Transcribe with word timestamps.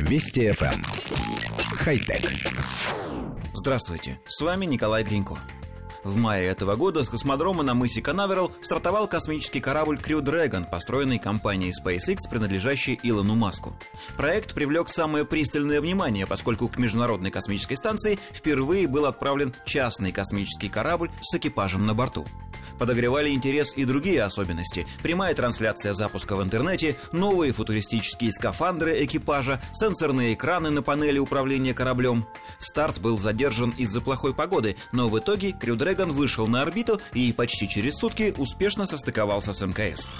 Вести 0.00 0.48
FM. 0.48 0.74
Эм. 0.74 0.84
Хай-тек. 1.78 2.30
Здравствуйте, 3.52 4.20
с 4.28 4.40
вами 4.40 4.64
Николай 4.66 5.02
Гринько. 5.02 5.38
В 6.04 6.16
мае 6.16 6.46
этого 6.48 6.76
года 6.76 7.02
с 7.02 7.08
космодрома 7.08 7.62
на 7.62 7.72
мысе 7.72 8.02
Канаверал 8.02 8.52
стартовал 8.60 9.08
космический 9.08 9.60
корабль 9.60 9.96
Crew 9.96 10.20
Dragon, 10.20 10.68
построенный 10.70 11.18
компанией 11.18 11.72
SpaceX, 11.72 12.18
принадлежащей 12.28 13.00
Илону 13.02 13.34
Маску. 13.34 13.74
Проект 14.18 14.52
привлек 14.52 14.90
самое 14.90 15.24
пристальное 15.24 15.80
внимание, 15.80 16.26
поскольку 16.26 16.68
к 16.68 16.76
Международной 16.76 17.30
космической 17.30 17.76
станции 17.76 18.18
впервые 18.32 18.86
был 18.86 19.06
отправлен 19.06 19.54
частный 19.64 20.12
космический 20.12 20.68
корабль 20.68 21.10
с 21.22 21.34
экипажем 21.34 21.86
на 21.86 21.94
борту 21.94 22.26
подогревали 22.78 23.30
интерес 23.30 23.72
и 23.76 23.84
другие 23.84 24.22
особенности. 24.22 24.86
Прямая 25.02 25.34
трансляция 25.34 25.92
запуска 25.92 26.36
в 26.36 26.42
интернете, 26.42 26.96
новые 27.12 27.52
футуристические 27.52 28.32
скафандры 28.32 29.04
экипажа, 29.04 29.60
сенсорные 29.72 30.34
экраны 30.34 30.70
на 30.70 30.82
панели 30.82 31.18
управления 31.18 31.74
кораблем. 31.74 32.26
Старт 32.58 33.00
был 33.00 33.18
задержан 33.18 33.70
из-за 33.76 34.00
плохой 34.00 34.34
погоды, 34.34 34.76
но 34.92 35.08
в 35.08 35.18
итоге 35.18 35.52
Крю 35.52 35.76
Дрэгон 35.76 36.12
вышел 36.12 36.46
на 36.46 36.62
орбиту 36.62 37.00
и 37.12 37.32
почти 37.32 37.68
через 37.68 37.96
сутки 37.96 38.34
успешно 38.36 38.86
состыковался 38.86 39.52
с 39.52 39.64
МКС. 39.64 40.10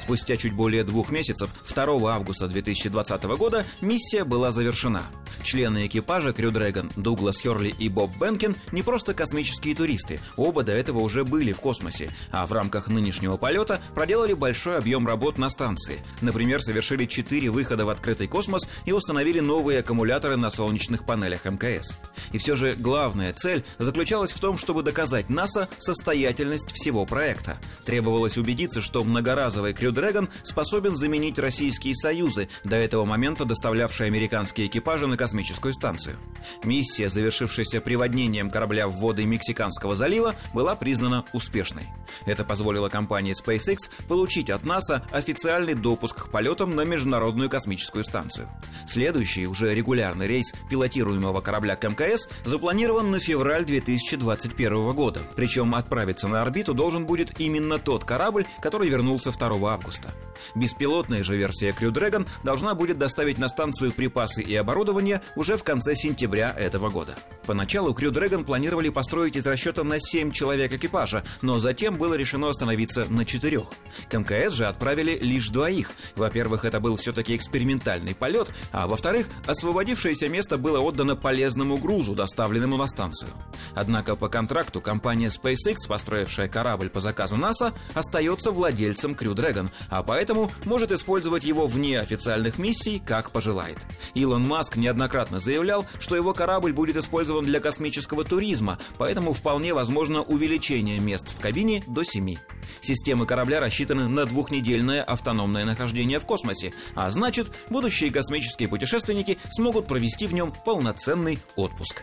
Спустя 0.00 0.36
чуть 0.36 0.54
более 0.54 0.82
двух 0.82 1.10
месяцев, 1.10 1.50
2 1.72 2.12
августа 2.12 2.48
2020 2.48 3.22
года, 3.24 3.64
миссия 3.80 4.24
была 4.24 4.50
завершена– 4.50 5.02
Члены 5.42 5.86
экипажа 5.86 6.32
Крю 6.32 6.50
Дрэгон, 6.50 6.90
Дуглас 6.96 7.40
Херли 7.40 7.74
и 7.78 7.88
Боб 7.88 8.10
Бенкин 8.18 8.56
не 8.72 8.82
просто 8.82 9.14
космические 9.14 9.74
туристы, 9.74 10.20
оба 10.36 10.62
до 10.62 10.72
этого 10.72 10.98
уже 10.98 11.24
были 11.24 11.52
в 11.52 11.60
космосе, 11.60 12.10
а 12.30 12.46
в 12.46 12.52
рамках 12.52 12.88
нынешнего 12.88 13.36
полета 13.36 13.80
проделали 13.94 14.34
большой 14.34 14.78
объем 14.78 15.06
работ 15.06 15.38
на 15.38 15.48
станции. 15.48 16.04
Например, 16.20 16.62
совершили 16.62 17.06
четыре 17.06 17.50
выхода 17.50 17.84
в 17.84 17.88
открытый 17.88 18.28
космос 18.28 18.68
и 18.84 18.92
установили 18.92 19.40
новые 19.40 19.80
аккумуляторы 19.80 20.36
на 20.36 20.50
солнечных 20.50 21.06
панелях 21.06 21.44
МКС. 21.44 21.98
И 22.32 22.38
все 22.38 22.56
же 22.56 22.74
главная 22.74 23.32
цель 23.32 23.64
заключалась 23.78 24.32
в 24.32 24.40
том, 24.40 24.58
чтобы 24.58 24.82
доказать 24.82 25.30
НАСА 25.30 25.68
состоятельность 25.78 26.70
всего 26.72 27.06
проекта. 27.06 27.58
Требовалось 27.84 28.38
убедиться, 28.38 28.80
что 28.80 29.04
многоразовый 29.04 29.72
Крю 29.72 29.92
Дрэгон 29.92 30.28
способен 30.42 30.94
заменить 30.94 31.38
российские 31.38 31.94
союзы, 31.94 32.48
до 32.64 32.76
этого 32.76 33.04
момента 33.04 33.44
доставлявшие 33.44 34.06
американские 34.06 34.66
экипажи 34.66 35.06
на 35.06 35.16
космическую 35.30 35.72
станцию. 35.74 36.16
Миссия, 36.64 37.08
завершившаяся 37.08 37.80
приводнением 37.80 38.50
корабля 38.50 38.88
в 38.88 38.94
воды 38.94 39.26
Мексиканского 39.26 39.94
залива, 39.94 40.34
была 40.52 40.74
признана 40.74 41.24
успешной. 41.32 41.84
Это 42.26 42.44
позволило 42.44 42.88
компании 42.88 43.32
SpaceX 43.32 43.76
получить 44.08 44.50
от 44.50 44.64
НАСА 44.64 45.06
официальный 45.12 45.74
допуск 45.74 46.24
к 46.24 46.30
полетам 46.32 46.74
на 46.74 46.84
Международную 46.84 47.48
космическую 47.48 48.02
станцию. 48.02 48.48
Следующий, 48.88 49.46
уже 49.46 49.72
регулярный 49.72 50.26
рейс 50.26 50.52
пилотируемого 50.68 51.40
корабля 51.42 51.76
к 51.76 51.88
МКС 51.88 52.28
запланирован 52.44 53.12
на 53.12 53.20
февраль 53.20 53.64
2021 53.64 54.92
года. 54.92 55.20
Причем 55.36 55.76
отправиться 55.76 56.26
на 56.26 56.42
орбиту 56.42 56.74
должен 56.74 57.06
будет 57.06 57.38
именно 57.38 57.78
тот 57.78 58.02
корабль, 58.04 58.46
который 58.60 58.88
вернулся 58.88 59.30
2 59.30 59.72
августа. 59.72 60.12
Беспилотная 60.56 61.22
же 61.22 61.36
версия 61.36 61.70
Crew 61.70 61.92
Dragon 61.92 62.26
должна 62.42 62.74
будет 62.74 62.98
доставить 62.98 63.38
на 63.38 63.48
станцию 63.48 63.92
припасы 63.92 64.42
и 64.42 64.56
оборудование 64.56 65.19
уже 65.36 65.56
в 65.56 65.64
конце 65.64 65.94
сентября 65.94 66.54
этого 66.56 66.90
года. 66.90 67.14
Поначалу 67.46 67.92
Crew 67.92 68.12
Dragon 68.12 68.44
планировали 68.44 68.90
построить 68.90 69.36
из 69.36 69.46
расчета 69.46 69.82
на 69.82 69.98
7 69.98 70.30
человек 70.30 70.72
экипажа, 70.72 71.24
но 71.42 71.58
затем 71.58 71.96
было 71.96 72.14
решено 72.14 72.48
остановиться 72.48 73.06
на 73.06 73.24
четырех. 73.24 73.64
К 74.08 74.18
МКС 74.18 74.54
же 74.54 74.66
отправили 74.66 75.18
лишь 75.20 75.48
двоих. 75.48 75.90
Во-первых, 76.16 76.64
это 76.64 76.80
был 76.80 76.96
все-таки 76.96 77.34
экспериментальный 77.34 78.14
полет, 78.14 78.50
а 78.72 78.86
во-вторых, 78.86 79.26
освободившееся 79.46 80.28
место 80.28 80.58
было 80.58 80.80
отдано 80.80 81.16
полезному 81.16 81.78
грузу, 81.78 82.14
доставленному 82.14 82.76
на 82.76 82.86
станцию. 82.86 83.30
Однако 83.74 84.16
по 84.16 84.28
контракту 84.28 84.80
компания 84.80 85.28
SpaceX, 85.28 85.88
построившая 85.88 86.48
корабль 86.48 86.88
по 86.88 87.00
заказу 87.00 87.36
НАСА, 87.36 87.72
остается 87.94 88.52
владельцем 88.52 89.12
Crew 89.12 89.34
Dragon, 89.34 89.70
а 89.88 90.02
поэтому 90.02 90.52
может 90.64 90.92
использовать 90.92 91.44
его 91.44 91.66
вне 91.66 91.98
официальных 91.98 92.58
миссий, 92.58 93.02
как 93.04 93.32
пожелает. 93.32 93.78
Илон 94.14 94.46
Маск 94.46 94.76
неоднократно 94.76 95.09
заявлял, 95.40 95.86
что 95.98 96.16
его 96.16 96.32
корабль 96.32 96.72
будет 96.72 96.96
использован 96.96 97.44
для 97.44 97.60
космического 97.60 98.24
туризма, 98.24 98.78
поэтому 98.98 99.32
вполне 99.32 99.74
возможно 99.74 100.22
увеличение 100.22 101.00
мест 101.00 101.28
в 101.28 101.40
кабине 101.40 101.82
до 101.86 102.02
7. 102.02 102.36
Системы 102.80 103.26
корабля 103.26 103.60
рассчитаны 103.60 104.08
на 104.08 104.24
двухнедельное 104.26 105.02
автономное 105.02 105.64
нахождение 105.64 106.18
в 106.18 106.26
космосе, 106.26 106.72
а 106.94 107.10
значит, 107.10 107.52
будущие 107.68 108.10
космические 108.10 108.68
путешественники 108.68 109.38
смогут 109.50 109.86
провести 109.86 110.26
в 110.26 110.34
нем 110.34 110.52
полноценный 110.64 111.38
отпуск. 111.56 112.02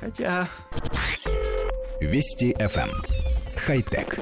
Хотя... 0.00 0.48
Вести 2.00 2.52
FM. 2.52 2.90
Хай-тек. 3.56 4.18